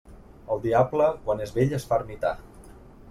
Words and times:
El 0.53 0.61
diable, 0.63 1.09
quan 1.27 1.43
és 1.45 1.53
vell, 1.59 1.77
es 1.81 1.85
fa 1.93 2.01
ermità. 2.01 2.33